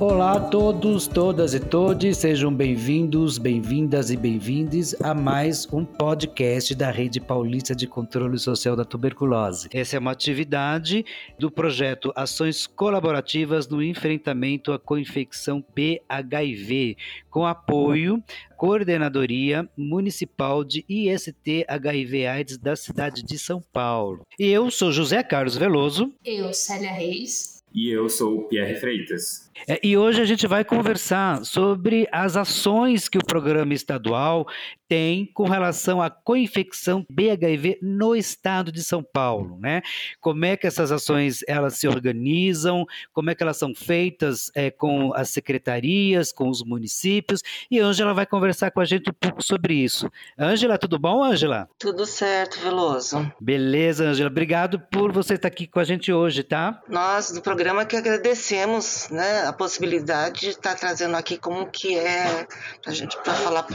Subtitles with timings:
[0.00, 6.74] Olá a todos, todas e todos, sejam bem-vindos, bem-vindas e bem-vindes a mais um podcast
[6.74, 9.68] da Rede Paulista de Controle Social da Tuberculose.
[9.72, 11.06] Essa é uma atividade
[11.38, 16.96] do projeto Ações Colaborativas no Enfrentamento à Coinfecção PHIV,
[17.30, 18.20] com apoio
[18.56, 24.26] Coordenadoria Municipal de IST HIV AIDS da cidade de São Paulo.
[24.40, 26.12] E eu sou José Carlos Veloso.
[26.24, 27.53] Eu, Célia Reis.
[27.74, 29.50] E eu sou o Pierre Freitas.
[29.68, 34.46] É, e hoje a gente vai conversar sobre as ações que o programa estadual
[34.88, 39.82] tem com relação à coinfecção BHIV no estado de São Paulo, né?
[40.20, 44.70] Como é que essas ações elas se organizam, como é que elas são feitas é,
[44.70, 49.14] com as secretarias, com os municípios, e a Ângela vai conversar com a gente um
[49.14, 50.10] pouco sobre isso.
[50.38, 51.68] Ângela, tudo bom, Ângela?
[51.78, 53.30] Tudo certo, Veloso.
[53.40, 54.30] Beleza, Ângela.
[54.30, 56.82] Obrigado por você estar aqui com a gente hoje, tá?
[56.88, 62.46] Nós, do programa, que agradecemos né, a possibilidade de estar trazendo aqui como que é
[62.86, 63.66] a gente para falar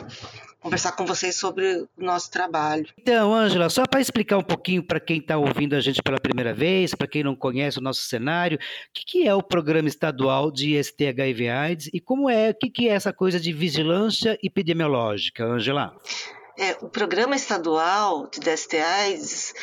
[0.59, 2.87] conversar com vocês sobre o nosso trabalho.
[2.97, 6.53] Então, Ângela, só para explicar um pouquinho para quem está ouvindo a gente pela primeira
[6.53, 10.51] vez, para quem não conhece o nosso cenário, o que, que, é o Programa Estadual
[10.51, 14.37] de IST HIV AIDS e como é, o que, que é essa coisa de vigilância
[14.43, 15.95] epidemiológica, Ângela?
[16.57, 19.53] É, o Programa Estadual de DST AIDS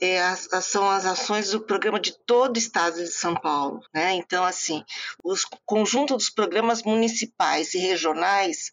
[0.00, 3.80] é, as, são as ações do programa de todo o estado de São Paulo.
[3.92, 4.14] Né?
[4.14, 4.84] Então, assim,
[5.22, 8.72] o conjunto dos programas municipais e regionais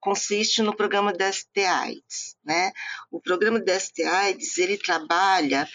[0.00, 2.36] consiste no programa DST AIDS.
[2.44, 2.72] Né?
[3.10, 5.68] O programa DST AIDS, ele trabalha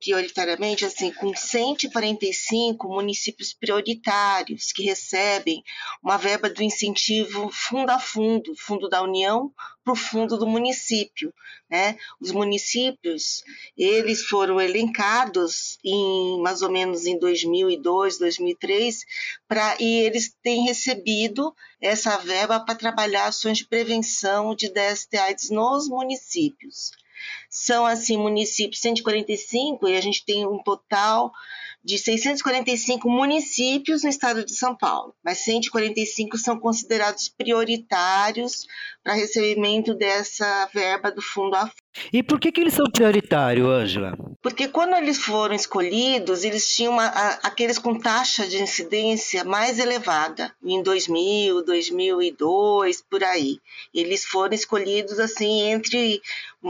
[0.00, 5.62] prioritariamente assim com 145 municípios prioritários que recebem
[6.02, 11.32] uma verba do incentivo fundo a fundo, fundo da União para o fundo do município,
[11.68, 11.96] né?
[12.20, 13.42] Os municípios
[13.76, 19.04] eles foram elencados em mais ou menos em 2002, 2003,
[19.48, 25.88] para e eles têm recebido essa verba para trabalhar ações de prevenção de DST/AIDS nos
[25.88, 26.92] municípios.
[27.50, 31.32] São, assim, municípios 145 e a gente tem um total
[31.88, 38.66] de 645 municípios no estado de São Paulo, mas 145 são considerados prioritários
[39.02, 41.72] para recebimento dessa verba do Fundo AFU.
[42.12, 44.12] E por que, que eles são prioritários, Ângela?
[44.42, 49.78] Porque quando eles foram escolhidos, eles tinham uma, a, aqueles com taxa de incidência mais
[49.78, 53.58] elevada, em 2000, 2002, por aí.
[53.94, 56.20] Eles foram escolhidos assim entre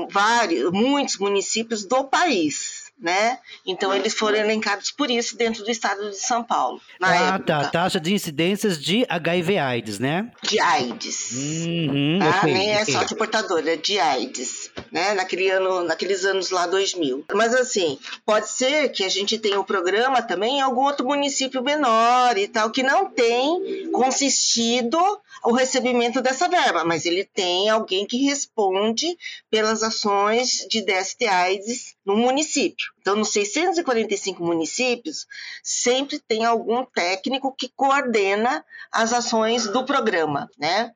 [0.09, 3.39] vários, muitos municípios do país né?
[3.65, 6.81] Então eles foram elencados por isso dentro do estado de São Paulo.
[7.01, 7.45] ah, época.
[7.45, 7.69] tá.
[7.69, 10.31] Taxa de incidências de HIV/AIDS, né?
[10.43, 11.33] De AIDS.
[11.33, 12.39] Uhum, tá?
[12.39, 15.15] okay, Nem é só de portadora, é de AIDS, né?
[15.15, 17.25] Naquele ano, naqueles anos lá 2000.
[17.35, 21.63] Mas assim, pode ser que a gente tenha um programa também em algum outro município
[21.63, 24.99] menor e tal que não tem consistido
[25.45, 29.17] o recebimento dessa verba, mas ele tem alguém que responde
[29.51, 32.87] pelas ações de DST/AIDS no município.
[33.01, 35.27] Então, nos 645 municípios,
[35.63, 40.93] sempre tem algum técnico que coordena as ações do programa, né?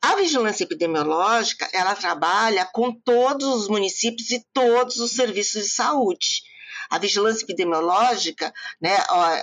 [0.00, 6.49] A vigilância epidemiológica, ela trabalha com todos os municípios e todos os serviços de saúde.
[6.90, 8.96] A vigilância epidemiológica, né,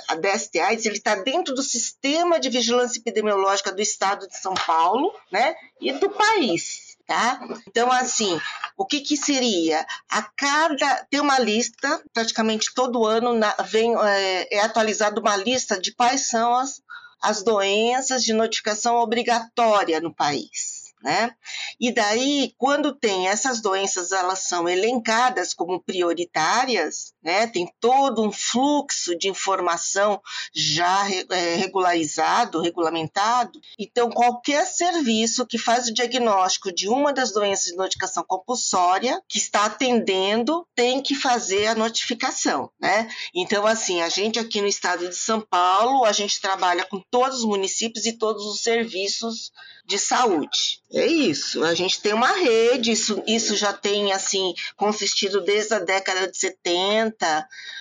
[0.07, 4.53] a DST AIDS, ele está dentro do sistema de vigilância epidemiológica do estado de São
[4.53, 6.87] Paulo, né, e do país.
[7.07, 7.39] Tá?
[7.65, 8.37] Então, assim,
[8.75, 9.85] o que, que seria?
[10.09, 11.05] A cada.
[11.09, 16.27] Tem uma lista, praticamente todo ano na, vem, é, é atualizada uma lista de quais
[16.27, 16.81] são as,
[17.21, 21.31] as doenças de notificação obrigatória no país né?
[21.79, 27.45] E daí, quando tem essas doenças, elas são elencadas como prioritárias, né?
[27.45, 30.21] Tem todo um fluxo de informação
[30.55, 33.59] já é, regularizado, regulamentado.
[33.77, 39.37] Então, qualquer serviço que faz o diagnóstico de uma das doenças de notificação compulsória que
[39.37, 43.09] está atendendo tem que fazer a notificação, né?
[43.35, 47.39] Então, assim, a gente aqui no estado de São Paulo, a gente trabalha com todos
[47.39, 49.51] os municípios e todos os serviços
[49.87, 50.81] de saúde.
[50.91, 51.63] É isso.
[51.63, 56.37] A gente tem uma rede, isso, isso já tem assim consistido desde a década de
[56.37, 57.16] 70,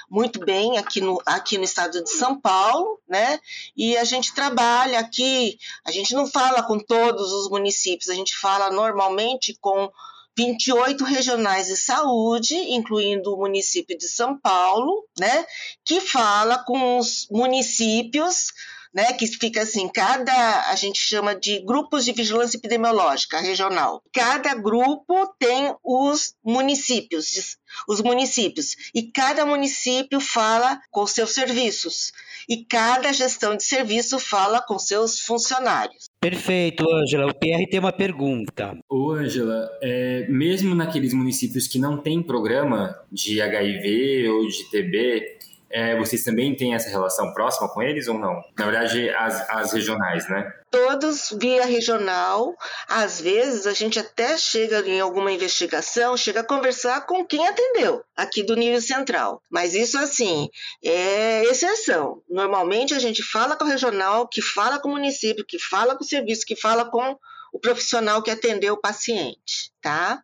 [0.08, 3.38] muito bem aqui no, aqui no estado de São Paulo, né?
[3.76, 8.36] E a gente trabalha aqui, a gente não fala com todos os municípios, a gente
[8.36, 9.90] fala normalmente com
[10.36, 15.46] 28 regionais de saúde, incluindo o município de São Paulo, né,
[15.82, 18.52] que fala com os municípios
[18.96, 24.02] né, que fica assim, cada, a gente chama de grupos de vigilância epidemiológica regional.
[24.10, 32.10] Cada grupo tem os municípios, os municípios, e cada município fala com seus serviços,
[32.48, 36.08] e cada gestão de serviço fala com seus funcionários.
[36.18, 37.30] Perfeito, Ângela.
[37.30, 38.78] O Pierre tem uma pergunta.
[38.88, 45.36] Ô, Ângela, é, mesmo naqueles municípios que não têm programa de HIV ou de TB,
[45.76, 48.42] é, vocês também têm essa relação próxima com eles ou não?
[48.56, 50.50] Na verdade, as, as regionais, né?
[50.70, 52.56] Todos via regional.
[52.88, 58.02] Às vezes a gente até chega em alguma investigação, chega a conversar com quem atendeu
[58.16, 59.42] aqui do nível central.
[59.50, 60.48] Mas isso assim
[60.82, 62.22] é exceção.
[62.26, 66.02] Normalmente a gente fala com o regional, que fala com o município, que fala com
[66.02, 67.18] o serviço, que fala com
[67.52, 70.22] o profissional que atendeu o paciente, tá?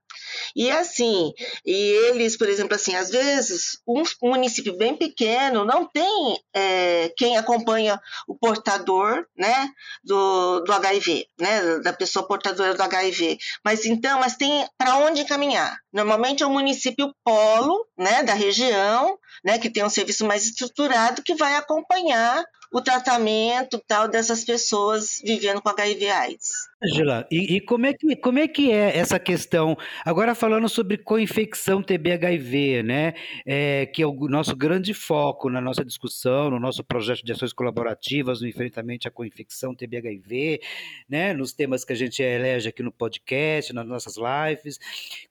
[0.55, 1.33] E assim,
[1.65, 1.73] e
[2.09, 8.01] eles, por exemplo, assim, às vezes um município bem pequeno não tem é, quem acompanha
[8.27, 9.69] o portador, né,
[10.05, 13.39] do, do HIV, né, da pessoa portadora do HIV.
[13.65, 15.77] Mas então, mas tem para onde caminhar.
[15.93, 21.23] Normalmente é o município polo, né, da região, né, que tem um serviço mais estruturado
[21.23, 26.72] que vai acompanhar o tratamento tal dessas pessoas vivendo com HIV/AIDS.
[26.85, 29.77] Angela, e, e, como, é que, como é que é essa questão?
[30.05, 33.15] Agora falando sobre co-infecção TB-HIV, né?
[33.47, 37.53] É, que é o nosso grande foco na nossa discussão, no nosso projeto de ações
[37.53, 40.61] colaborativas no enfrentamento à co-infecção TB-HIV,
[41.09, 41.33] né?
[41.33, 44.81] Nos temas que a gente elege aqui no podcast, nas nossas lives.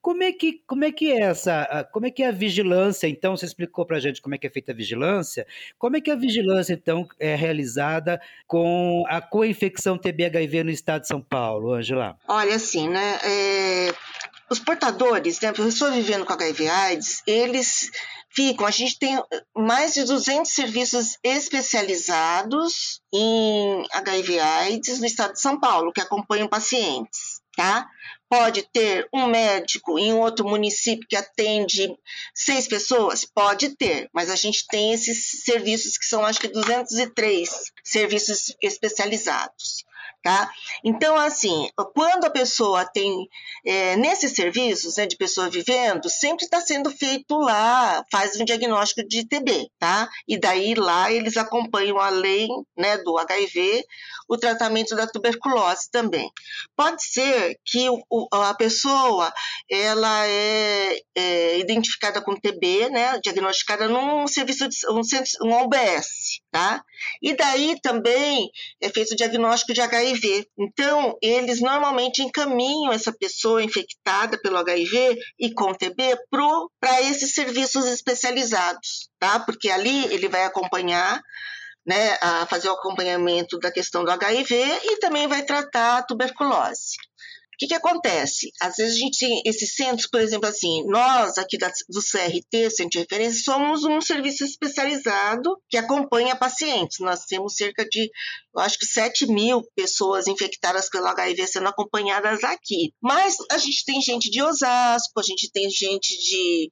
[0.02, 3.08] Como é que, como é, que é essa, como é que é a vigilância?
[3.08, 5.46] Então, você explicou para a gente como é que é feita a vigilância.
[5.78, 11.10] Como é que a vigilância, então, é realizada com a co-infecção TB-HIV no estado de
[11.10, 11.41] São Paulo?
[11.42, 12.16] Paulo, Angela?
[12.28, 13.20] Olha, assim, né?
[13.24, 13.94] É,
[14.52, 17.90] os portadores, né, pessoas vivendo com HIV/AIDS, eles
[18.30, 18.68] ficam.
[18.68, 19.20] A gente tem
[19.58, 27.42] mais de 200 serviços especializados em HIV/AIDS no estado de São Paulo que acompanham pacientes,
[27.58, 27.88] tá?
[28.30, 31.92] Pode ter um médico em outro município que atende
[32.36, 33.26] seis pessoas?
[33.26, 37.50] Pode ter, mas a gente tem esses serviços que são, acho que, 203
[37.84, 39.84] serviços especializados.
[40.24, 40.52] Tá?
[40.84, 43.28] Então, assim, quando a pessoa tem
[43.66, 49.08] é, nesses serviços né, de pessoa vivendo, sempre está sendo feito lá, faz um diagnóstico
[49.08, 50.08] de TB, tá?
[50.28, 53.84] E daí lá eles acompanham além né, do HIV
[54.30, 56.32] o tratamento da tuberculose também.
[56.76, 59.34] Pode ser que o, a pessoa
[59.70, 65.02] ela é, é, identificada com TB, né, diagnosticada num serviço de um,
[65.48, 66.84] um OBS, tá?
[67.22, 70.11] E daí também é feito o diagnóstico de HIV.
[70.58, 76.18] Então, eles normalmente encaminham essa pessoa infectada pelo HIV e com TB
[76.80, 79.40] para esses serviços especializados, tá?
[79.40, 81.22] Porque ali ele vai acompanhar
[81.86, 86.96] né, a fazer o acompanhamento da questão do HIV e também vai tratar a tuberculose
[87.62, 88.52] que, que acontece?
[88.60, 92.72] Às vezes a gente tem esses centros, por exemplo, assim, nós aqui da, do CRT,
[92.72, 96.98] Centro de Referência, somos um serviço especializado que acompanha pacientes.
[97.00, 98.10] Nós temos cerca de,
[98.56, 102.96] eu acho que 7 mil pessoas infectadas pelo HIV sendo acompanhadas aqui.
[103.00, 106.68] Mas a gente tem gente de Osasco, a gente tem gente de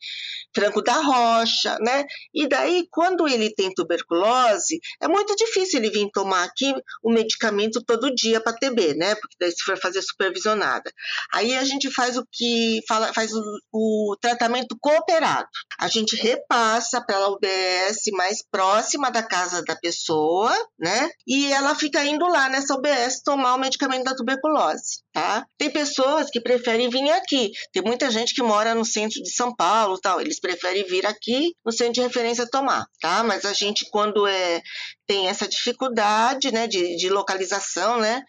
[0.55, 2.03] Franco da Rocha, né?
[2.33, 7.79] E daí, quando ele tem tuberculose, é muito difícil ele vir tomar aqui o medicamento
[7.85, 9.13] todo dia para TB, né?
[9.13, 10.78] Porque daí se for fazer supervisionado
[11.33, 13.43] Aí a gente faz o que fala, faz o,
[13.73, 15.47] o tratamento cooperado.
[15.79, 21.09] A gente repassa para a UBS mais próxima da casa da pessoa, né?
[21.27, 25.45] E ela fica indo lá nessa UBS tomar o medicamento da tuberculose, tá?
[25.57, 27.51] Tem pessoas que preferem vir aqui.
[27.71, 30.19] Tem muita gente que mora no centro de São Paulo, tal.
[30.19, 33.23] Eles preferem vir aqui no centro de referência tomar, tá?
[33.23, 34.61] Mas a gente quando é
[35.09, 38.23] tem essa dificuldade, né, de, de localização, né?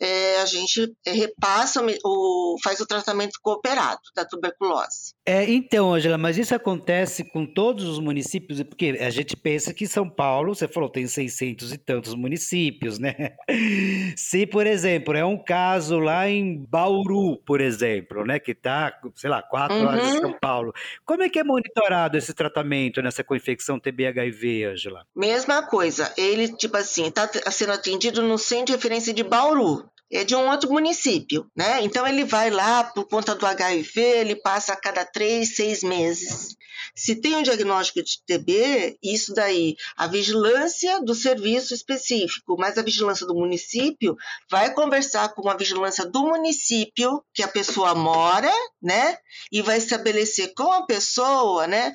[0.00, 5.03] É, a gente repassa o, faz o tratamento cooperado da tuberculose.
[5.26, 9.86] É, então, Angela, mas isso acontece com todos os municípios, porque a gente pensa que
[9.86, 13.14] São Paulo, você falou, tem 600 e tantos municípios, né?
[14.18, 19.30] Se, por exemplo, é um caso lá em Bauru, por exemplo, né, que está, sei
[19.30, 19.86] lá, quatro uhum.
[19.86, 20.74] horas de São Paulo,
[21.06, 25.06] como é que é monitorado esse tratamento nessa coinfecção TB-HIV, Angela?
[25.16, 30.24] Mesma coisa, ele, tipo assim, está sendo atendido no centro de referência de Bauru é
[30.24, 31.82] de um outro município, né?
[31.82, 36.56] Então ele vai lá por conta do HIV, ele passa a cada três, seis meses.
[36.94, 42.82] Se tem um diagnóstico de TB, isso daí, a vigilância do serviço específico, mas a
[42.82, 44.16] vigilância do município
[44.48, 49.18] vai conversar com a vigilância do município que a pessoa mora, né?
[49.50, 51.92] E vai estabelecer com a pessoa, né?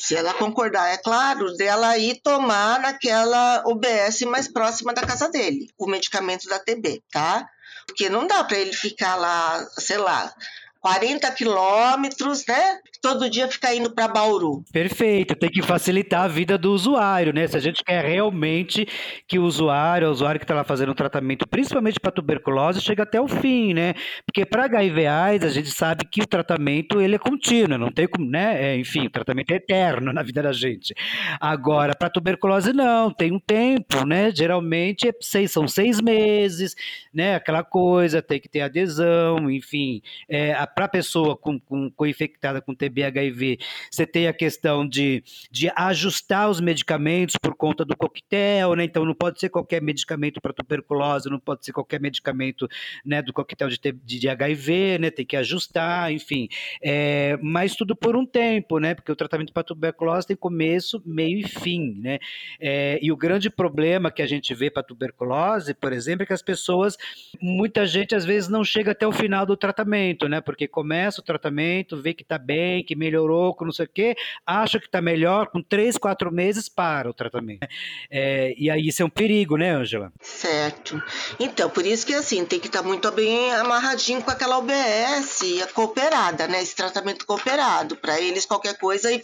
[0.00, 5.70] Se ela concordar, é claro, dela ir tomar naquela UBS mais próxima da casa dele,
[5.76, 7.46] o medicamento da TB, tá?
[7.86, 10.34] Porque não dá para ele ficar lá, sei lá,
[10.80, 12.78] 40 quilômetros, né?
[13.02, 14.64] Todo dia ficar indo para Bauru.
[14.72, 17.46] Perfeito, tem que facilitar a vida do usuário, né?
[17.46, 18.86] Se a gente quer realmente
[19.28, 23.02] que o usuário, o usuário que está lá fazendo um tratamento, principalmente para tuberculose, chegue
[23.02, 23.94] até o fim, né?
[24.24, 28.06] Porque para HIV AIDS, a gente sabe que o tratamento ele é contínuo, não tem
[28.08, 28.72] como, né?
[28.72, 30.94] É, enfim, o tratamento é eterno na vida da gente.
[31.38, 34.30] Agora, para tuberculose, não, tem um tempo, né?
[34.34, 36.74] Geralmente é seis, são seis meses,
[37.12, 37.34] né?
[37.34, 40.00] Aquela coisa, tem que ter adesão, enfim.
[40.28, 43.58] É, a para a pessoa com, com, com, infectada com TB HIV,
[43.90, 48.84] você tem a questão de, de ajustar os medicamentos por conta do coquetel, né?
[48.84, 52.68] Então não pode ser qualquer medicamento para tuberculose, não pode ser qualquer medicamento
[53.04, 55.10] né, do coquetel de, de, de HIV, né?
[55.10, 56.48] Tem que ajustar, enfim.
[56.82, 58.94] É, mas tudo por um tempo, né?
[58.94, 62.18] Porque o tratamento para tuberculose tem começo, meio e fim, né?
[62.60, 66.32] É, e o grande problema que a gente vê para tuberculose, por exemplo, é que
[66.32, 66.96] as pessoas,
[67.40, 70.40] muita gente às vezes não chega até o final do tratamento, né?
[70.40, 73.88] Porque porque começa o tratamento, vê que está bem, que melhorou, com não sei o
[73.88, 74.14] quê,
[74.44, 77.66] acha que está melhor, com três, quatro meses para o tratamento.
[78.12, 80.12] É, e aí isso é um perigo, né, Angela?
[80.20, 81.00] Certo.
[81.38, 85.42] Então, por isso que assim, tem que estar tá muito bem amarradinho com aquela OBS,
[85.72, 86.60] cooperada, né?
[86.60, 89.22] Esse tratamento cooperado, para eles qualquer coisa e,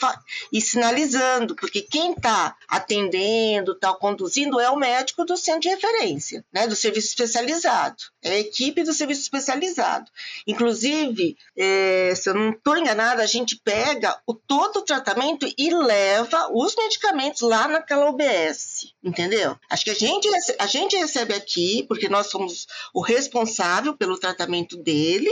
[0.53, 6.45] e sinalizando, porque quem está atendendo, está conduzindo é o médico do centro de referência,
[6.53, 6.67] né?
[6.67, 7.97] Do serviço especializado.
[8.23, 10.11] É a equipe do serviço especializado.
[10.47, 11.26] Inclusive,
[11.57, 16.51] é, se eu não estou enganada, a gente pega o, todo o tratamento e leva
[16.53, 19.57] os medicamentos lá naquela OBS, entendeu?
[19.71, 20.29] Acho que a gente,
[20.59, 25.31] a gente recebe aqui, porque nós somos o responsável pelo tratamento dele,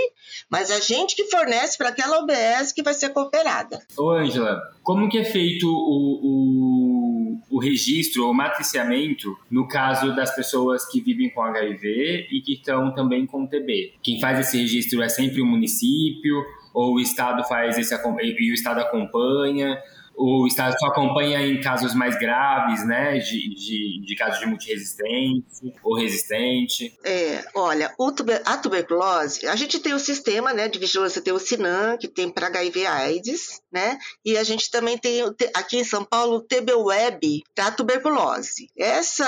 [0.49, 3.81] mas a gente que fornece para aquela OBS que vai ser cooperada.
[3.97, 6.84] Ô, Ângela, como que é feito o, o,
[7.51, 12.95] o registro, o matriciamento, no caso das pessoas que vivem com HIV e que estão
[12.95, 13.95] também com TB?
[14.03, 16.45] Quem faz esse registro é sempre o município?
[16.75, 19.81] ou o Estado faz esse e o Estado acompanha,
[20.17, 25.73] o Estado só acompanha em casos mais graves, né, de, de, de casos de multiresistência
[25.83, 26.97] ou resistente?
[27.05, 31.39] É, olha, tuber, a tuberculose, a gente tem o sistema, né, de vigilância, tem o
[31.39, 35.21] SINAM, que tem para HIV AIDS, né, e a gente também tem
[35.53, 38.71] aqui em São Paulo o TB-Web da tuberculose.
[38.79, 39.27] Essa,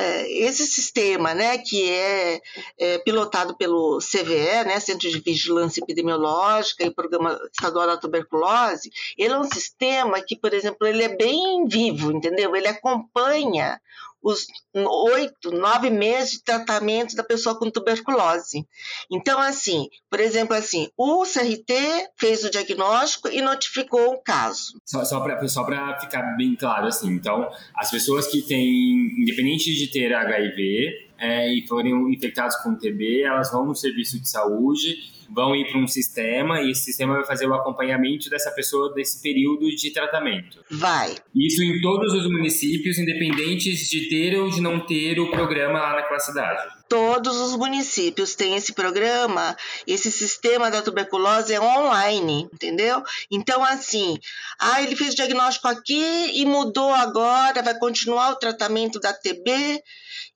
[0.00, 2.40] é, esse sistema, né, que é,
[2.78, 9.34] é pilotado pelo CVE, né, Centro de Vigilância Epidemiológica e Programa Estadual da Tuberculose, ele
[9.34, 12.56] é um sistema que, por exemplo, ele é bem vivo, entendeu?
[12.56, 13.78] Ele acompanha
[14.24, 18.66] os oito, nove meses de tratamento da pessoa com tuberculose.
[19.10, 24.80] Então, assim, por exemplo, assim, o CRT fez o diagnóstico e notificou o caso.
[24.86, 30.12] Só, só para ficar bem claro, assim, então, as pessoas que têm, independente de ter
[30.12, 35.68] HIV é, e forem infectados com TB, elas vão no serviço de saúde vão ir
[35.70, 39.92] para um sistema e esse sistema vai fazer o acompanhamento dessa pessoa desse período de
[39.92, 40.64] tratamento.
[40.70, 41.14] Vai.
[41.34, 45.96] Isso em todos os municípios, independentes de ter ou de não ter o programa lá
[45.96, 46.74] naquela cidade.
[46.88, 53.02] Todos os municípios têm esse programa, esse sistema da tuberculose é online, entendeu?
[53.30, 54.18] Então, assim,
[54.60, 59.82] ah, ele fez o diagnóstico aqui e mudou agora, vai continuar o tratamento da TB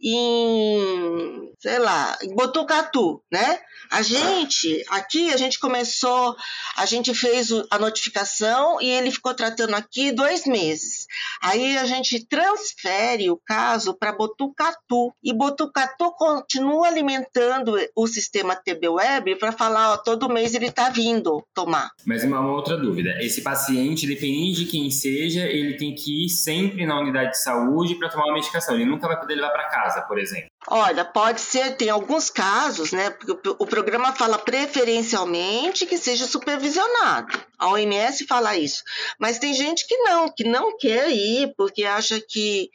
[0.00, 3.61] em, sei lá, em Botucatu, né?
[3.90, 6.37] A gente, aqui a gente começou,
[6.76, 11.07] a gente fez a notificação e ele ficou tratando aqui dois meses.
[11.42, 18.88] Aí a gente transfere o caso para Botucatu e Botucatu continua alimentando o sistema TB
[18.88, 21.90] Web para falar, ó, todo mês ele está vindo tomar.
[22.07, 26.87] Mas uma outra dúvida, esse paciente, dependente de quem seja, ele tem que ir sempre
[26.87, 28.75] na unidade de saúde para tomar uma medicação.
[28.75, 30.49] Ele nunca vai poder levar para casa, por exemplo.
[30.71, 33.17] Olha, pode ser, tem alguns casos, né?
[33.59, 37.41] O programa fala preferencialmente que seja supervisionado.
[37.59, 38.85] A OMS fala isso.
[39.19, 42.71] Mas tem gente que não, que não quer ir, porque acha que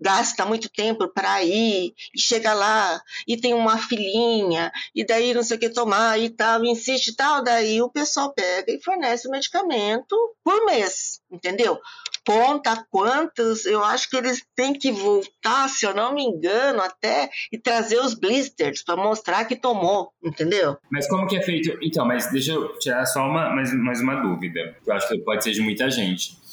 [0.00, 5.42] gasta muito tempo para ir e chega lá e tem uma filhinha e daí não
[5.42, 9.28] sei o que tomar e tal, insiste e tal, daí o pessoal pega e fornece
[9.28, 11.78] o medicamento por mês, entendeu?
[12.26, 17.30] Conta quantos, eu acho que eles têm que voltar, se eu não me engano, até
[17.52, 20.76] e trazer os blisters para mostrar que tomou, entendeu?
[20.90, 21.78] Mas como que é feito?
[21.80, 25.44] Então, mas deixa eu tirar só uma, mais, mais uma dúvida, eu acho que pode
[25.44, 26.45] ser de muita gente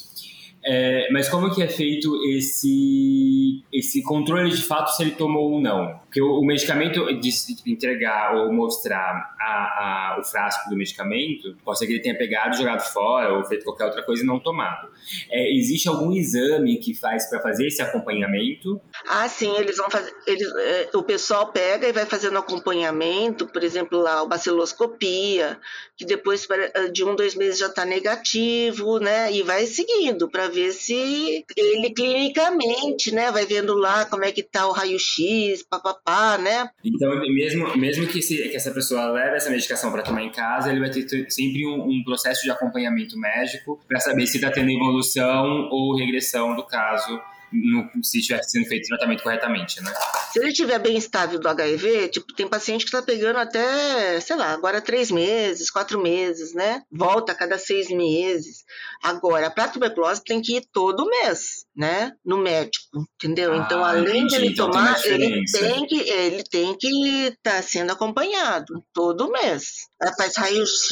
[0.66, 5.62] É, mas como que é feito esse, esse controle de fato se ele tomou ou
[5.62, 6.00] não?
[6.06, 7.30] Porque o, o medicamento de
[7.66, 12.56] entregar ou mostrar a, a, o frasco do medicamento, pode ser que ele tenha pegado,
[12.56, 14.88] jogado fora ou feito qualquer outra coisa e não tomado.
[15.30, 18.80] É, existe algum exame que faz para fazer esse acompanhamento?
[19.08, 20.14] Ah, sim, eles vão fazer.
[20.26, 25.60] Eles, é, o pessoal pega e vai fazendo acompanhamento, por exemplo, lá a baciloscopia,
[25.98, 26.48] que depois
[26.92, 29.32] de um, dois meses já está negativo, né?
[29.32, 34.44] E vai seguindo para ver se ele clinicamente, né, vai vendo lá como é que
[34.44, 36.70] tá o raio-x, papapá, né?
[36.84, 40.70] Então, mesmo, mesmo que, se, que essa pessoa leve essa medicação para tomar em casa,
[40.70, 44.72] ele vai ter sempre um, um processo de acompanhamento médico para saber se está tendo
[44.72, 47.20] evolução ou regressão do caso
[47.54, 49.94] no, se estivesse sendo feito o tratamento corretamente, né?
[50.32, 54.36] Se ele estiver bem estável do HIV, tipo, tem paciente que está pegando até, sei
[54.36, 56.82] lá, agora três meses, quatro meses, né?
[56.92, 58.64] Volta a cada seis meses.
[59.04, 62.14] Agora, para tuberculose tem que ir todo mês, né?
[62.26, 63.54] No médico, entendeu?
[63.54, 64.28] Ah, então, além entendi.
[64.28, 69.32] de ele então, tomar, ele tem que ele tem que estar tá sendo acompanhado todo
[69.32, 69.88] mês.
[70.18, 70.90] Faz raio-x,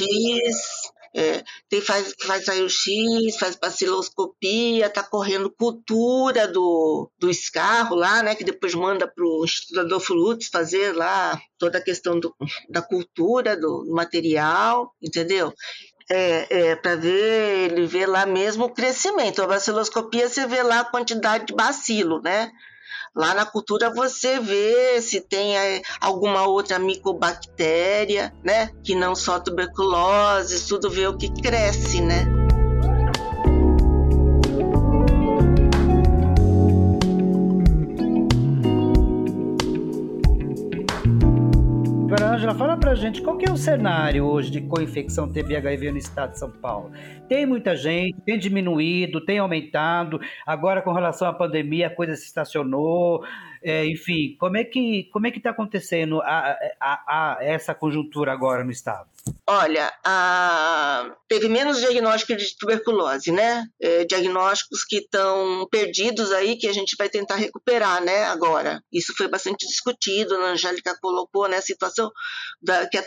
[1.13, 8.33] é, tem, faz, faz raio-x, faz baciloscopia, está correndo cultura do, do escarro lá, né?
[8.33, 12.33] Que depois manda para o Instituto Adolfo Lutz fazer lá toda a questão do,
[12.69, 15.53] da cultura do material, entendeu?
[16.09, 19.41] É, é, para ver, ele vê lá mesmo o crescimento.
[19.41, 22.51] A baciloscopia você vê lá a quantidade de bacilo, né?
[23.15, 28.69] Lá na cultura você vê se tem é, alguma outra micobactéria, né?
[28.83, 32.40] Que não só tuberculose, tudo vê o que cresce, né?
[42.91, 46.91] Pra gente qual é o cenário hoje de co-infecção TB-HIV no estado de São Paulo.
[47.29, 50.19] Tem muita gente, tem diminuído, tem aumentado.
[50.45, 53.23] Agora, com relação à pandemia, a coisa se estacionou.
[53.63, 58.33] É, enfim, como é que como é que está acontecendo a, a, a, essa conjuntura
[58.33, 59.07] agora no estado?
[59.47, 61.13] Olha, a...
[61.27, 63.65] teve menos diagnóstico de tuberculose, né?
[63.81, 68.23] É, diagnósticos que estão perdidos aí que a gente vai tentar recuperar, né?
[68.25, 70.35] Agora, isso foi bastante discutido.
[70.35, 71.57] A Angélica colocou, né?
[71.57, 72.09] A situação
[72.61, 73.05] da, que a,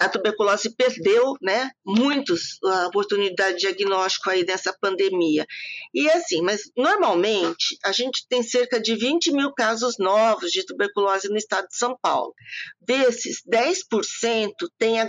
[0.00, 1.70] a, tuberculose perdeu, né?
[1.84, 5.44] Muitos a oportunidade de diagnóstico aí dessa pandemia.
[5.92, 11.28] E assim, mas normalmente a gente tem cerca de 20 mil casos novos de tuberculose
[11.28, 12.32] no estado de São Paulo.
[12.80, 15.00] Desses, 10% tem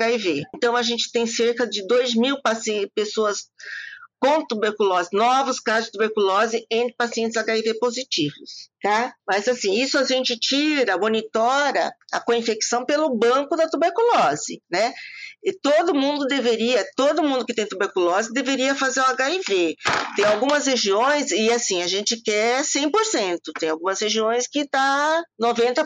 [0.56, 2.38] Então, a gente tem cerca de 2 mil
[2.94, 3.50] pessoas
[4.20, 9.16] com tuberculose, novos casos de tuberculose entre pacientes HIV positivos, tá?
[9.28, 14.94] Mas assim, isso a gente tira, monitora a coinfecção pelo banco da tuberculose, né?
[15.44, 19.76] E todo mundo deveria, todo mundo que tem tuberculose deveria fazer o HIV.
[20.16, 25.86] Tem algumas regiões, e assim, a gente quer 100%, tem algumas regiões que está 90%.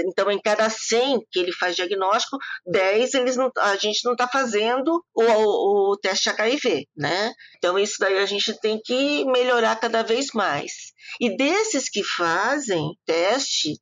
[0.00, 4.26] Então, em cada 100 que ele faz diagnóstico, 10 eles não, a gente não está
[4.26, 7.32] fazendo o, o, o teste HIV, né?
[7.58, 10.89] Então, isso daí a gente tem que melhorar cada vez mais.
[11.20, 13.74] E desses que fazem teste,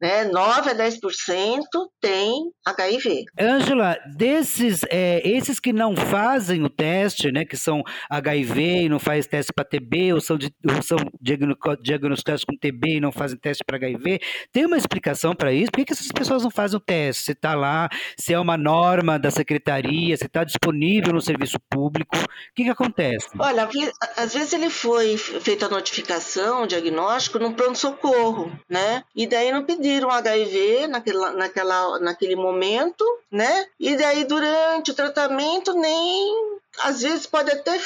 [0.00, 0.24] né?
[0.24, 1.62] 9 a 10%
[2.00, 3.24] tem HIV.
[3.38, 8.98] Ângela, desses, é, esses que não fazem o teste, né, que são HIV e não
[8.98, 13.62] fazem teste para TB, ou são, ou são diagnosticados com TB e não fazem teste
[13.64, 15.70] para HIV, tem uma explicação para isso?
[15.70, 17.24] Por que, que essas pessoas não fazem o teste?
[17.24, 22.16] Se está lá, se é uma norma da secretaria, se está disponível no serviço público,
[22.16, 23.28] o que, que acontece?
[23.38, 23.68] Olha,
[24.16, 29.02] às vezes ele foi feita a notificação, o diagnóstico, no pronto-socorro, né?
[29.14, 33.66] E daí não pediu descobriram HIV naquela, naquela, naquele momento, né?
[33.78, 37.78] E daí durante o tratamento nem às vezes pode até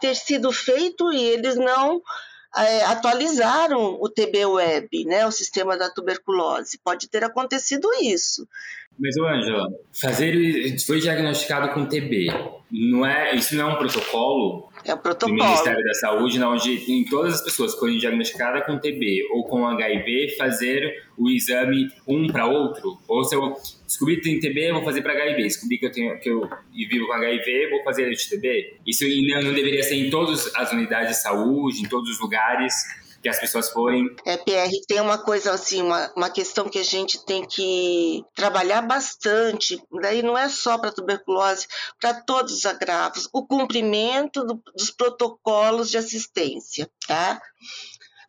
[0.00, 2.00] ter sido feito e eles não
[2.56, 6.78] é, atualizaram o TB Web, né, o sistema da tuberculose.
[6.84, 8.46] Pode ter acontecido isso.
[8.98, 10.34] Mas, Ângela, fazer
[10.86, 12.28] foi diagnosticado com TB,
[12.72, 15.36] não é, isso não é um protocolo é o protocolo.
[15.36, 19.44] do Ministério da Saúde, onde em todas as pessoas que forem diagnosticadas com TB ou
[19.44, 22.98] com HIV, fazer o exame um para outro?
[23.06, 23.54] Ou se eu
[23.86, 25.42] descobrir que tem TB, vou fazer para HIV.
[25.42, 28.78] Descobri que eu, tenho, que eu vivo com HIV, vou fazer de TB?
[28.86, 29.04] Isso
[29.42, 32.74] não deveria ser em todas as unidades de saúde, em todos os lugares
[33.22, 34.04] que as pessoas forem.
[34.26, 38.82] É, PR, tem uma coisa assim, uma, uma questão que a gente tem que trabalhar
[38.82, 41.68] bastante, daí não é só para tuberculose,
[42.00, 47.40] para todos os agravos, o cumprimento do, dos protocolos de assistência, tá?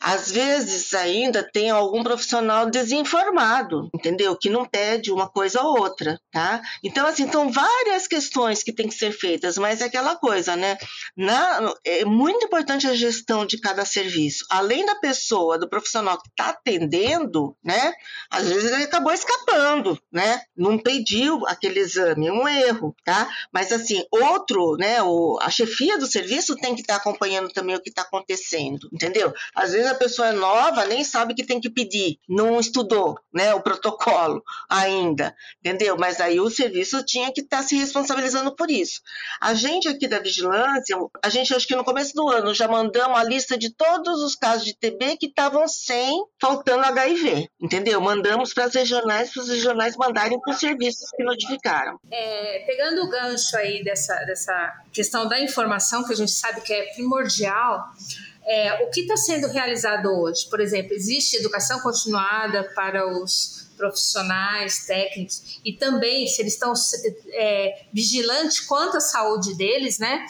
[0.04, 4.36] Às vezes ainda tem algum profissional desinformado, entendeu?
[4.36, 6.62] Que não pede uma coisa ou outra, tá?
[6.84, 10.78] Então, assim, são várias questões que têm que ser feitas, mas é aquela coisa, né?
[11.16, 14.46] Na, é muito importante a gestão de cada serviço.
[14.50, 17.94] Além da pessoa, do profissional que está atendendo, né?
[18.30, 20.42] Às vezes ele acabou escapando, né?
[20.54, 23.30] Não pediu aquele exame, um erro, tá?
[23.54, 25.02] Mas, assim, outro, né?
[25.02, 28.90] O, a chefia do serviço tem que estar tá acompanhando também o que está acontecendo,
[28.92, 29.34] entendeu?
[29.56, 33.54] Às vezes a pessoa é nova, nem sabe que tem que pedir, não estudou, né,
[33.54, 35.96] o protocolo ainda, entendeu?
[35.98, 39.02] Mas aí o serviço tinha que estar tá se responsabilizando por isso.
[39.40, 43.18] A gente aqui da vigilância, a gente acho que no começo do ano já mandamos
[43.18, 48.02] a lista de todos os casos de TB que estavam sem, faltando HIV, entendeu?
[48.02, 52.00] Mandamos para as regionais, para os regionais mandarem para os serviços que notificaram.
[52.12, 56.74] É, pegando o gancho aí dessa, dessa questão da informação, que a gente sabe que
[56.74, 57.84] é primordial,
[58.46, 60.48] é, o que está sendo realizado hoje?
[60.50, 66.74] Por exemplo, existe educação continuada para os profissionais, técnicos, e também se eles estão
[67.32, 70.26] é, vigilantes quanto à saúde deles, né?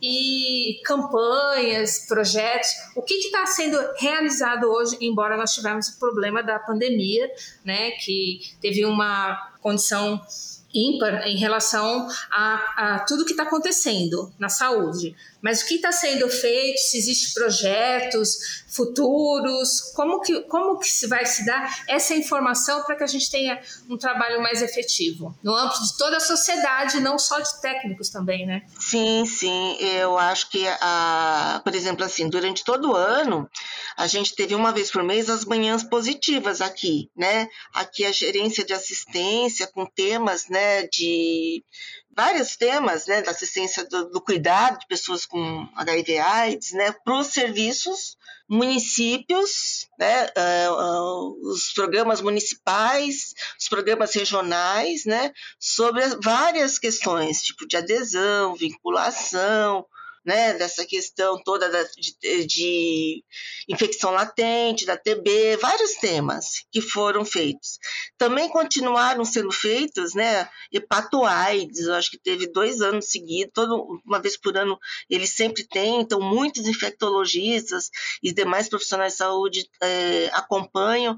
[0.00, 6.58] E campanhas, projetos, o que está sendo realizado hoje, embora nós tivemos o problema da
[6.58, 7.30] pandemia,
[7.64, 7.92] né?
[7.92, 10.20] Que teve uma condição
[10.74, 15.14] ímpar em relação a, a tudo que está acontecendo na saúde.
[15.44, 21.06] Mas o que está sendo feito, se existem projetos futuros, como que, como que se
[21.06, 25.54] vai se dar essa informação para que a gente tenha um trabalho mais efetivo, no
[25.54, 28.62] âmbito de toda a sociedade, não só de técnicos também, né?
[28.80, 33.46] Sim, sim, eu acho que, a, por exemplo, assim, durante todo o ano,
[33.98, 37.46] a gente teve uma vez por mês as manhãs positivas aqui, né?
[37.74, 41.62] Aqui a gerência de assistência com temas, né, de
[42.16, 47.18] vários temas né, da assistência do, do cuidado de pessoas com HIV AIDS né, para
[47.18, 48.16] os serviços,
[48.48, 57.66] municípios, né, uh, uh, os programas municipais, os programas regionais, né, sobre várias questões, tipo
[57.66, 59.86] de adesão, vinculação,
[60.24, 63.24] né, dessa questão toda da, de, de,
[63.68, 67.78] infecção latente, da TB, vários temas que foram feitos.
[68.16, 73.52] Também continuaram sendo feitos, né, hepatoaides, eu acho que teve dois anos seguidos,
[74.06, 74.78] uma vez por ano
[75.10, 77.90] eles sempre têm, então muitos infectologistas
[78.22, 81.16] e demais profissionais de saúde é, acompanham.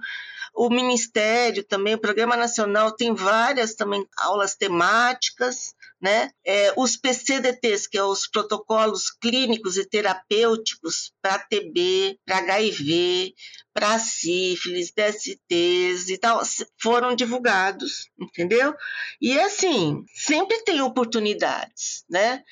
[0.54, 6.30] O Ministério também, o Programa Nacional tem várias também aulas temáticas, né?
[6.46, 13.34] É, os PCDTs, que é os protocolos clínicos e terapêuticos para TB, para HIV,
[13.72, 16.40] para sífilis, DSTs e tal,
[16.80, 18.74] foram divulgados, entendeu?
[19.20, 22.42] E assim, sempre tem oportunidades, né?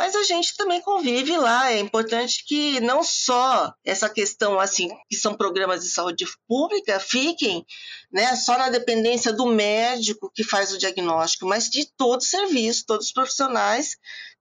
[0.00, 1.70] Mas a gente também convive lá.
[1.70, 7.66] É importante que não só essa questão, assim, que são programas de saúde pública, fiquem
[8.10, 12.86] né, só na dependência do médico que faz o diagnóstico, mas de todo o serviço,
[12.86, 13.90] todos os profissionais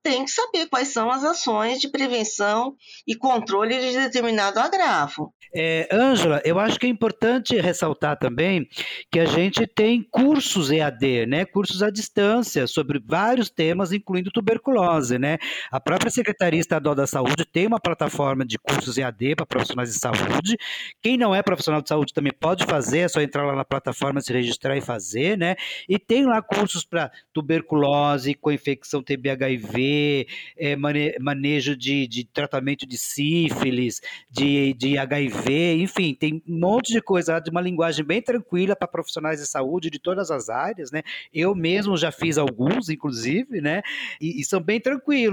[0.01, 2.73] têm que saber quais são as ações de prevenção
[3.05, 5.33] e controle de determinado agravo.
[5.53, 8.67] É, Ângela, eu acho que é importante ressaltar também
[9.11, 15.17] que a gente tem cursos EAD, né, cursos à distância sobre vários temas, incluindo tuberculose,
[15.17, 15.39] né?
[15.71, 19.99] A própria Secretaria Estadual da Saúde tem uma plataforma de cursos EAD para profissionais de
[19.99, 20.57] saúde.
[21.01, 24.21] Quem não é profissional de saúde também pode fazer, é só entrar lá na plataforma,
[24.21, 25.55] se registrar e fazer, né?
[25.87, 30.75] E tem lá cursos para tuberculose, com infecção TB-HIV, é,
[31.19, 37.39] manejo de, de tratamento de sífilis, de, de HIV enfim, tem um monte de coisa
[37.39, 41.01] de uma linguagem bem tranquila para profissionais de saúde de todas as áreas, né?
[41.33, 43.81] Eu mesmo já fiz alguns, inclusive, né?
[44.19, 45.28] E, e são bem tranquilos,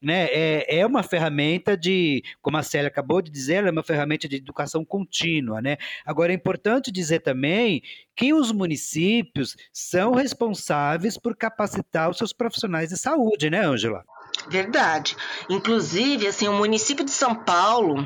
[0.00, 0.26] né?
[0.30, 4.36] É, é uma ferramenta de, como a Célia acabou de dizer, é uma ferramenta de
[4.36, 5.76] educação contínua, né?
[6.04, 7.82] Agora é importante dizer também
[8.16, 14.04] que os municípios são responsáveis por capacitar os seus profissionais de saúde, né, Ângela?
[14.48, 15.16] Verdade.
[15.48, 17.96] Inclusive, assim, o município de São Paulo,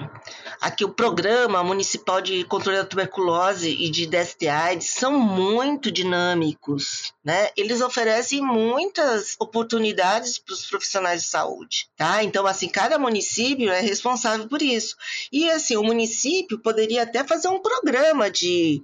[0.60, 7.50] aqui o programa municipal de controle da tuberculose e de DST/AIDS são muito dinâmicos, né?
[7.56, 12.22] Eles oferecem muitas oportunidades para os profissionais de saúde, tá?
[12.22, 14.96] Então, assim, cada município é responsável por isso.
[15.32, 18.82] E assim, o município poderia até fazer um programa de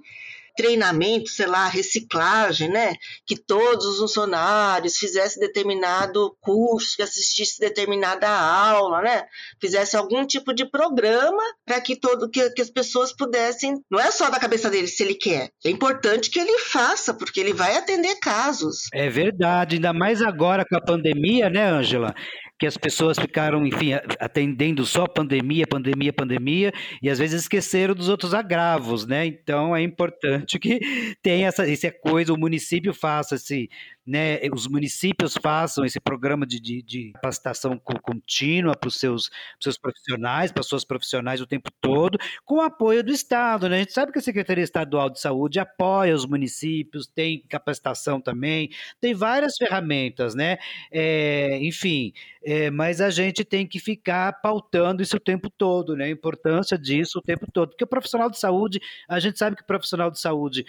[0.55, 2.93] treinamento, sei lá, reciclagem, né?
[3.25, 9.23] Que todos os funcionários fizessem determinado curso, que assistisse determinada aula, né?
[9.59, 14.11] Fizesse algum tipo de programa para que todo que, que as pessoas pudessem, não é
[14.11, 17.75] só da cabeça dele se ele quer, é importante que ele faça, porque ele vai
[17.77, 18.87] atender casos.
[18.93, 22.13] É verdade, ainda mais agora com a pandemia, né, Ângela?
[22.61, 26.71] Que as pessoas ficaram, enfim, atendendo só pandemia, pandemia, pandemia,
[27.01, 29.25] e às vezes esqueceram dos outros agravos, né?
[29.25, 30.79] Então é importante que
[31.23, 33.67] tenha essa, essa coisa, o município faça esse
[34.05, 39.77] né, os municípios façam esse programa de, de, de capacitação contínua para os seus, seus
[39.77, 43.69] profissionais, para suas profissionais o tempo todo, com o apoio do Estado.
[43.69, 43.77] Né?
[43.77, 48.69] A gente sabe que a Secretaria Estadual de Saúde apoia os municípios, tem capacitação também,
[48.99, 50.57] tem várias ferramentas, né?
[50.91, 56.05] É, enfim, é, mas a gente tem que ficar pautando isso o tempo todo, né?
[56.05, 57.69] A importância disso o tempo todo.
[57.69, 60.65] Porque o profissional de saúde, a gente sabe que o profissional de saúde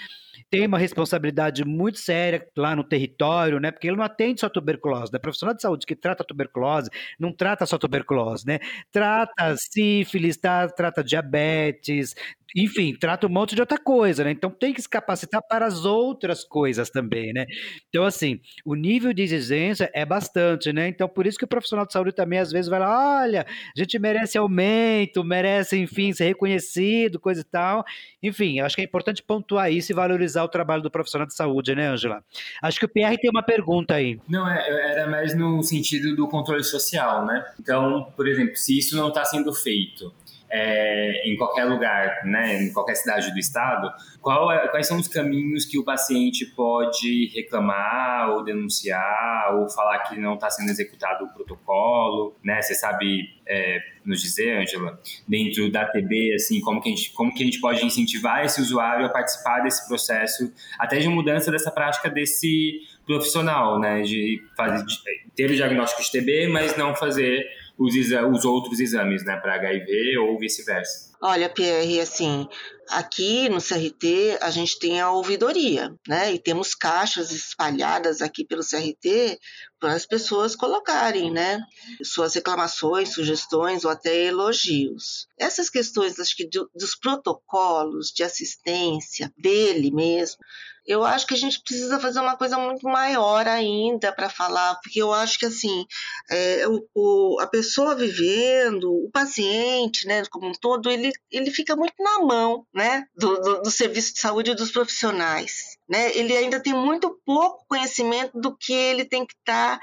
[0.51, 3.23] tem uma responsabilidade muito séria lá no território,
[3.61, 3.71] né?
[3.71, 5.19] Porque ele não atende só tuberculose, né?
[5.19, 8.59] Profissional de saúde que trata tuberculose não trata só tuberculose, né?
[8.91, 12.15] Trata sífilis, tá, trata diabetes,
[12.55, 14.31] enfim, trata um monte de outra coisa, né?
[14.31, 17.47] Então tem que se capacitar para as outras coisas também, né?
[17.89, 20.89] Então, assim, o nível de exigência é bastante, né?
[20.89, 23.81] Então, por isso que o profissional de saúde também, às vezes, vai lá, olha, a
[23.81, 27.85] gente merece aumento, merece, enfim, ser reconhecido, coisa e tal.
[28.23, 31.75] Enfim, acho que é importante pontuar isso e valorizar o trabalho do profissional de saúde,
[31.75, 32.23] né, Angela?
[32.63, 34.19] Acho que o Pierre tem uma pergunta aí.
[34.29, 37.45] Não, é, era mais no sentido do controle social, né?
[37.61, 40.13] Então, por exemplo, se isso não está sendo feito,
[40.55, 45.65] é, em qualquer lugar, né, em qualquer cidade do estado, é, quais são os caminhos
[45.65, 51.33] que o paciente pode reclamar ou denunciar ou falar que não está sendo executado o
[51.33, 52.61] protocolo, né?
[52.61, 57.33] Você sabe é, nos dizer, Angela, dentro da TB, assim, como que, a gente, como
[57.33, 61.71] que a gente pode incentivar esse usuário a participar desse processo, até de mudança dessa
[61.71, 64.99] prática desse profissional, né, de, fazer, de
[65.35, 67.45] ter o diagnóstico de TB, mas não fazer
[67.79, 71.12] os, os outros exames, né, para HIV ou vice-versa.
[71.25, 72.49] Olha, Pierre, assim,
[72.89, 76.33] aqui no CRT a gente tem a ouvidoria, né?
[76.33, 79.39] E temos caixas espalhadas aqui pelo CRT
[79.79, 81.61] para as pessoas colocarem, né?
[82.03, 85.29] Suas reclamações, sugestões ou até elogios.
[85.39, 90.39] Essas questões, acho que do, dos protocolos de assistência dele mesmo,
[90.85, 95.01] eu acho que a gente precisa fazer uma coisa muito maior ainda para falar, porque
[95.01, 95.87] eu acho que assim
[96.29, 101.77] é, o, o, a pessoa vivendo, o paciente, né, como um todo, ele, ele fica
[101.77, 106.17] muito na mão, né, do, do, do serviço de saúde dos profissionais, né?
[106.17, 109.81] Ele ainda tem muito pouco conhecimento do que ele tem que estar tá,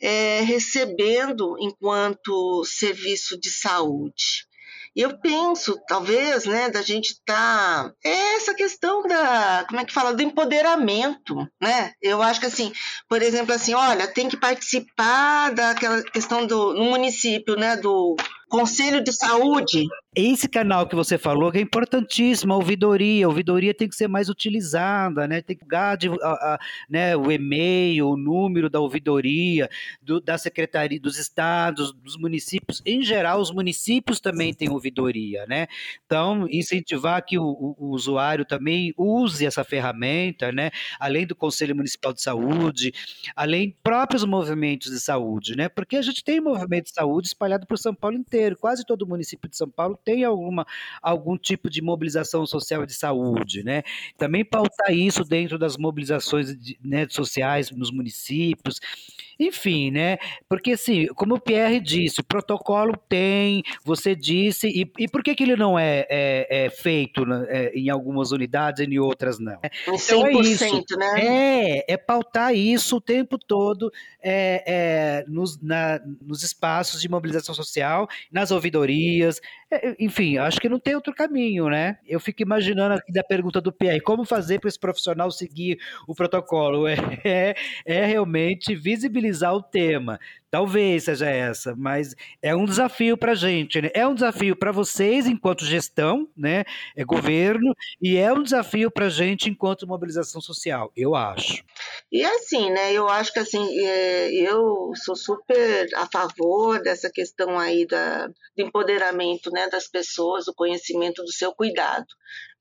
[0.00, 4.46] é, recebendo enquanto serviço de saúde.
[4.94, 7.18] E eu penso, talvez, né, da gente.
[7.24, 9.64] Tá, é essa questão da.
[9.66, 10.12] Como é que fala?
[10.12, 11.92] Do empoderamento, né?
[12.00, 12.72] Eu acho que, assim,
[13.08, 16.74] por exemplo, assim, olha, tem que participar daquela questão do.
[16.74, 18.16] no município, né, do
[18.52, 19.86] Conselho de Saúde.
[20.14, 23.24] Esse canal que você falou que é importantíssimo, a ouvidoria.
[23.24, 25.40] A ouvidoria tem que ser mais utilizada, né?
[25.40, 25.96] Tem que dar
[26.86, 29.70] né, o e-mail, o número da ouvidoria,
[30.02, 32.82] do, da secretaria dos estados, dos municípios.
[32.84, 35.66] Em geral, os municípios também têm ouvidoria, né?
[36.04, 40.70] Então, incentivar que o, o, o usuário também use essa ferramenta, né?
[41.00, 42.92] Além do Conselho Municipal de Saúde,
[43.34, 45.70] além próprios movimentos de saúde, né?
[45.70, 49.06] Porque a gente tem movimento de saúde espalhado por São Paulo inteiro inteiro, quase todo
[49.06, 50.66] município de São Paulo tem alguma,
[51.00, 53.82] algum tipo de mobilização social de saúde, né?
[54.18, 58.80] Também pautar isso dentro das mobilizações de, né, sociais nos municípios.
[59.38, 60.18] Enfim, né?
[60.48, 65.34] Porque assim, como o Pierre disse, o protocolo tem, você disse, e, e por que,
[65.34, 69.38] que ele não é, é, é feito né, é, em algumas unidades e em outras
[69.38, 69.58] não?
[69.82, 70.96] Então 100%, é isso.
[70.96, 71.26] né?
[71.26, 73.90] É, é pautar isso o tempo todo
[74.22, 79.40] é, é, nos, na, nos espaços de mobilização social, nas ouvidorias,
[79.98, 81.98] enfim, acho que não tem outro caminho, né?
[82.06, 86.14] Eu fico imaginando aqui da pergunta do Pierre, como fazer para esse profissional seguir o
[86.14, 86.84] protocolo?
[87.24, 87.54] É,
[87.86, 90.18] é realmente visibilizar o tema.
[90.50, 93.90] Talvez seja essa, mas é um desafio para a gente, né?
[93.94, 96.64] É um desafio para vocês enquanto gestão, né?
[96.94, 101.64] É governo, e é um desafio para a gente enquanto mobilização social, eu acho.
[102.10, 102.92] E assim, né?
[102.92, 108.34] Eu acho que assim, é, eu sou super a favor dessa questão aí da, do
[108.58, 112.06] empoderamento, né, das pessoas, do conhecimento do seu cuidado.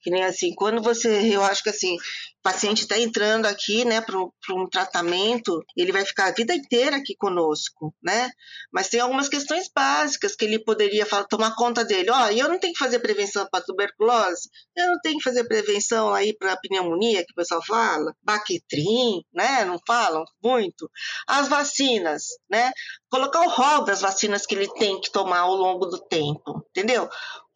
[0.01, 4.01] Que nem assim, quando você, eu acho que assim, o paciente está entrando aqui, né,
[4.01, 8.31] para um tratamento, ele vai ficar a vida inteira aqui conosco, né?
[8.73, 12.09] Mas tem algumas questões básicas que ele poderia falar, tomar conta dele.
[12.09, 15.43] Ó, oh, eu não tenho que fazer prevenção para tuberculose, eu não tenho que fazer
[15.43, 19.63] prevenção aí para pneumonia, que o pessoal fala, Bactrim, né?
[19.65, 20.89] Não falam muito.
[21.27, 22.71] As vacinas, né?
[23.09, 27.07] Colocar o rol das vacinas que ele tem que tomar ao longo do tempo, entendeu?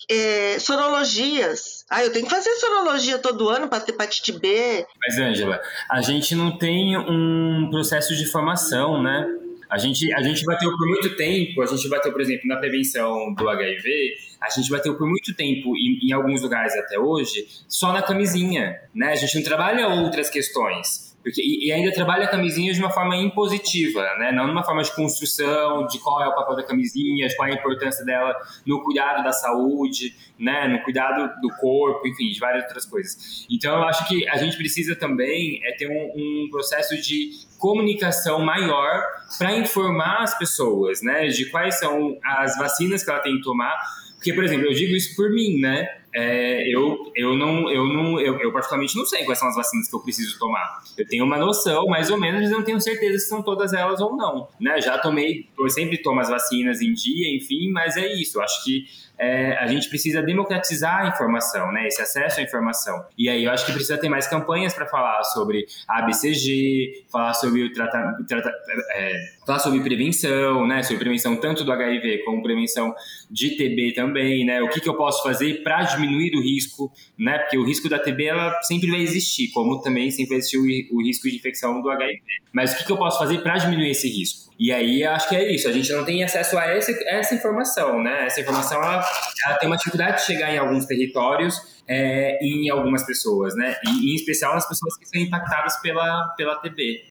[0.09, 1.85] É, sorologias.
[1.89, 4.85] Ah, eu tenho que fazer sorologia todo ano para ter hepatite B.
[4.99, 9.25] Mas, Ângela, a gente não tem um processo de formação, né?
[9.69, 13.33] A gente, a gente bateu por muito tempo, a gente bateu, por exemplo, na prevenção
[13.33, 17.91] do HIV, a gente bateu por muito tempo, em, em alguns lugares até hoje, só
[17.91, 19.11] na camisinha, né?
[19.11, 21.04] A gente não trabalha outras questões.
[21.25, 24.31] Porque, e, ainda trabalha a camisinha de uma forma impositiva, né?
[24.31, 27.53] não numa forma de construção, de qual é o papel da camisinha, de qual é
[27.53, 28.31] a importância dela
[28.63, 30.67] no cuidado da saúde, né?
[30.67, 33.47] no cuidado do corpo, enfim, de várias outras coisas.
[33.49, 38.39] Então, eu acho que a gente precisa também é ter um, um processo de comunicação
[38.45, 39.03] maior
[39.39, 41.25] para informar as pessoas né?
[41.29, 43.75] de quais são as vacinas que ela tem que tomar.
[44.13, 45.87] Porque, por exemplo, eu digo isso por mim, né?
[46.17, 49.89] É, eu, eu não, eu não, eu, eu, particularmente não sei quais são as vacinas
[49.89, 50.81] que eu preciso tomar.
[50.97, 53.73] Eu tenho uma noção, mais ou menos, mas eu não tenho certeza se são todas
[53.73, 54.47] elas ou não.
[54.57, 54.79] Né?
[54.79, 58.37] Já tomei, eu sempre tomo as vacinas em dia, enfim, mas é isso.
[58.37, 58.85] Eu acho que
[59.17, 61.87] é, a gente precisa democratizar a informação, né?
[61.87, 63.05] Esse acesso à informação.
[63.17, 67.63] E aí eu acho que precisa ter mais campanhas para falar sobre ABCG, falar sobre
[67.63, 68.51] o tratamento, trata,
[68.93, 69.13] é,
[69.45, 70.83] falar sobre prevenção, né?
[70.83, 72.93] Sobre prevenção tanto do HIV como prevenção
[73.31, 74.61] de TB também, né?
[74.61, 77.39] O que, que eu posso fazer para diminuir o risco, né?
[77.39, 81.29] Porque o risco da TB ela sempre vai existir, como também sempre o, o risco
[81.29, 82.19] de infecção do HIV.
[82.53, 84.45] Mas o que, que eu posso fazer para diminuir esse risco?
[84.57, 88.01] E aí acho que é isso, a gente não tem acesso a essa, essa informação,
[88.01, 88.25] né?
[88.25, 89.05] Essa informação ela,
[89.45, 93.75] ela tem uma dificuldade de chegar em alguns territórios é, em algumas pessoas, né?
[93.85, 97.03] E, em especial nas pessoas que são impactadas pela, pela TB.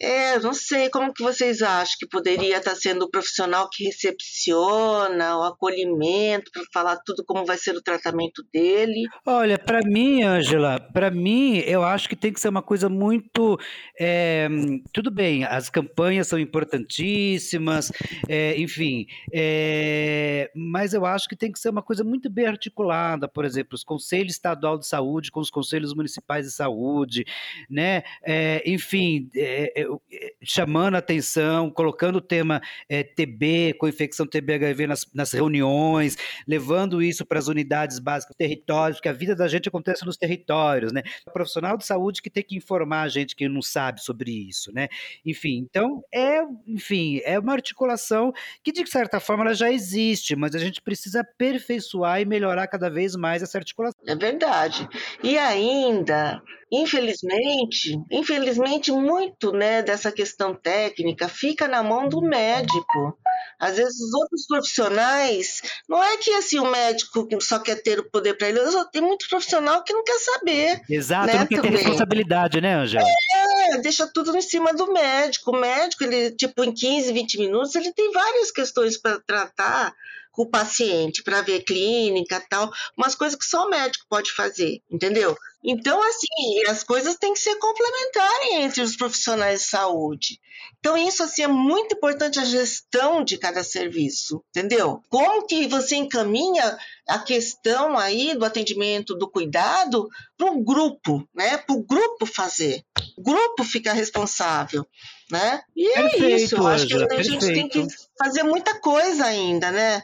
[0.00, 5.38] É, não sei como que vocês acham que poderia estar sendo o profissional que recepciona,
[5.38, 9.04] o acolhimento para falar tudo como vai ser o tratamento dele.
[9.24, 13.56] Olha, para mim, Ângela, para mim, eu acho que tem que ser uma coisa muito,
[13.98, 14.48] é,
[14.92, 17.92] tudo bem, as campanhas são importantíssimas,
[18.28, 23.28] é, enfim, é, mas eu acho que tem que ser uma coisa muito bem articulada,
[23.28, 27.24] por exemplo, os conselhos estadual de saúde com os conselhos municipais de saúde,
[27.70, 28.02] né?
[28.66, 29.30] enfim
[30.12, 36.16] eh, chamando a atenção, colocando o tema é, TB, com infecção TB-HIV nas, nas reuniões,
[36.46, 40.92] levando isso para as unidades básicas, territórios, porque a vida da gente acontece nos territórios,
[40.92, 41.02] né?
[41.26, 44.72] O profissional de saúde que tem que informar a gente que não sabe sobre isso,
[44.72, 44.88] né?
[45.24, 50.54] Enfim, então é, enfim, é uma articulação que de certa forma ela já existe, mas
[50.54, 54.00] a gente precisa aperfeiçoar e melhorar cada vez mais essa articulação.
[54.06, 54.88] É verdade.
[55.22, 56.42] E ainda
[56.76, 63.16] Infelizmente, infelizmente muito, né, dessa questão técnica fica na mão do médico.
[63.58, 68.10] Às vezes os outros profissionais, não é que assim o médico só quer ter o
[68.10, 68.58] poder para ele,
[68.92, 70.82] tem muito profissional que não quer saber.
[70.90, 73.06] Exato, né, não quer ter responsabilidade, né, Angela?
[73.06, 75.52] É, deixa tudo em cima do médico.
[75.52, 79.94] O médico, ele, tipo, em 15, 20 minutos, ele tem várias questões para tratar
[80.34, 84.82] com o paciente para ver clínica tal, umas coisas que só o médico pode fazer,
[84.90, 85.36] entendeu?
[85.64, 90.38] Então, assim, as coisas têm que ser complementares entre os profissionais de saúde.
[90.78, 95.00] Então, isso assim, é muito importante a gestão de cada serviço, entendeu?
[95.08, 96.76] Como que você encaminha
[97.08, 101.56] a questão aí do atendimento, do cuidado, para o grupo, né?
[101.56, 102.84] Para o grupo fazer.
[103.16, 104.86] O grupo fica responsável,
[105.30, 105.62] né?
[105.74, 107.86] E é perfeito, isso, eu acho que a gente tem que
[108.18, 110.02] fazer muita coisa ainda, né?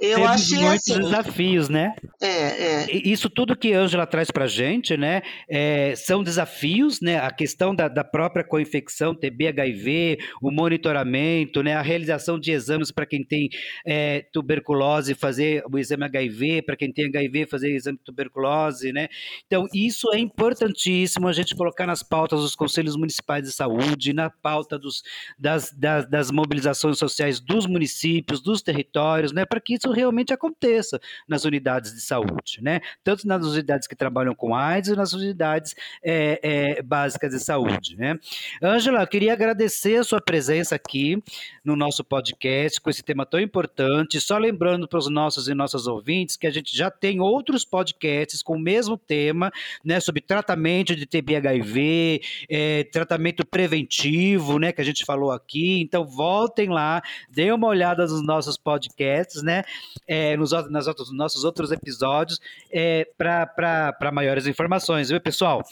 [0.00, 1.02] Eu Temos achei muitos assim.
[1.02, 1.94] desafios, né?
[2.20, 2.96] É, é.
[3.06, 5.20] Isso tudo que a Ângela traz para gente, né?
[5.46, 7.18] É, são desafios, né?
[7.18, 11.74] A questão da, da própria coinfecção, TB, HIV, o monitoramento, né?
[11.74, 13.50] A realização de exames para quem tem
[13.86, 18.90] é, tuberculose, fazer o exame HIV, para quem tem HIV, fazer o exame de tuberculose,
[18.90, 19.08] né?
[19.46, 24.30] Então, isso é importantíssimo a gente colocar nas pautas dos conselhos municipais de saúde, na
[24.30, 25.02] pauta dos,
[25.38, 29.44] das, das, das mobilizações sociais dos municípios, dos territórios, né?
[29.44, 32.80] Para que isso realmente aconteça nas unidades de saúde, né?
[33.02, 37.96] Tanto nas unidades que trabalham com AIDS e nas unidades é, é, básicas de saúde,
[37.96, 38.18] né?
[38.62, 41.22] Ângela, queria agradecer a sua presença aqui
[41.64, 44.20] no nosso podcast com esse tema tão importante.
[44.20, 48.42] Só lembrando para os nossos e nossas ouvintes que a gente já tem outros podcasts
[48.42, 49.50] com o mesmo tema,
[49.84, 50.00] né?
[50.00, 54.72] Sobre tratamento de TB-HIV, é, tratamento preventivo, né?
[54.72, 55.80] Que a gente falou aqui.
[55.80, 59.63] Então voltem lá, deem uma olhada nos nossos podcasts, né?
[60.06, 62.38] É, nos, nas outros, nossos outros episódios
[62.70, 65.62] é, para maiores informações, viu, pessoal?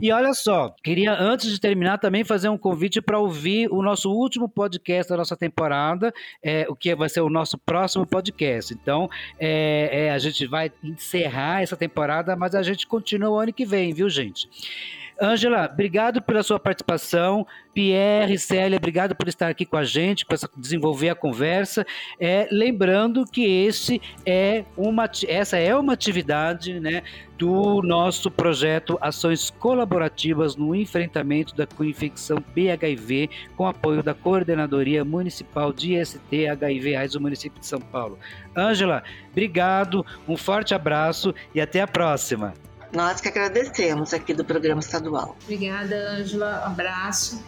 [0.00, 4.10] E olha só, queria antes de terminar também fazer um convite para ouvir o nosso
[4.10, 8.72] último podcast da nossa temporada, é, o que vai ser o nosso próximo podcast.
[8.72, 13.52] Então, é, é, a gente vai encerrar essa temporada, mas a gente continua o ano
[13.52, 14.48] que vem, viu, gente?
[15.20, 17.46] Ângela, obrigado pela sua participação.
[17.72, 21.86] Pierre, Célia, obrigado por estar aqui com a gente, para desenvolver a conversa.
[22.20, 27.02] É, lembrando que esse é uma, essa é uma atividade né,
[27.38, 35.72] do nosso projeto Ações Colaborativas no Enfrentamento da Coinfecção B-HIV, com apoio da Coordenadoria Municipal
[35.72, 38.18] de IST HIV AIDS do município de São Paulo.
[38.56, 42.54] Ângela, obrigado, um forte abraço e até a próxima.
[42.92, 45.36] Nós que agradecemos aqui do programa estadual.
[45.44, 46.62] Obrigada, Ângela.
[46.64, 47.44] Um abraço.